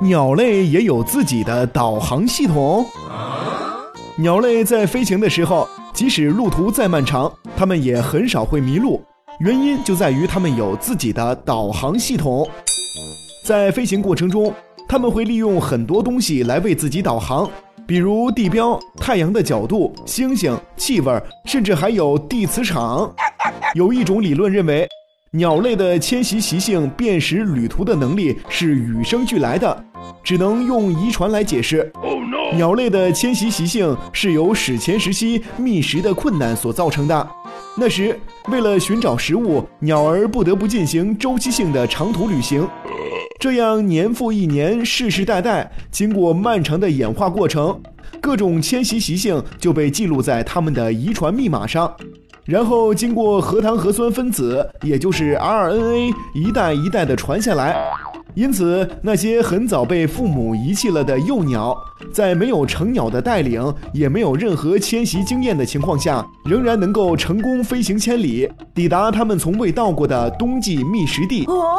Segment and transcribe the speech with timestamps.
[0.00, 2.86] 鸟类也有自己的导航系统。
[4.16, 9.02] 鸟类在飞行的时候，即使路途再漫长，它们也很少会迷路。
[9.40, 12.48] 原因就在于它们有自己的导航系统。
[13.44, 14.52] 在飞行过程中，
[14.88, 17.48] 它们会利用很多东西来为自己导航，
[17.86, 23.12] 比如地标、太阳的角度、星星、气味，甚至还有地磁场。
[23.74, 24.88] 有一种理论认为，
[25.32, 29.84] 鸟类的迁徙习性辨识旅途的能力是与生俱来的，
[30.24, 31.92] 只能用遗传来解释。
[32.54, 37.28] 鸟类的迁徙习性是由史前时期觅食的困难所造成的。
[37.76, 42.66] 那时，为了寻找食物，鸟儿不得不进行周期性的长途旅行。
[43.38, 47.78] 这样年复一年，世世代代，经过漫长的演化过程，
[48.18, 51.94] 各种迁徙习性就被记录在它们的遗传密码上。
[52.48, 57.76] 然后经过核糖核酸分子，也就是 RNA，一代一代的传下来。
[58.34, 61.76] 因此，那些很早被父母遗弃了的幼鸟，
[62.10, 71.44] 在没有成鸟的带领，也没有任何迁徙经验的情况下，仍然能够成功飞行千里，抵达他们从未到过的冬季觅食地。
[71.44, 71.78] 哦。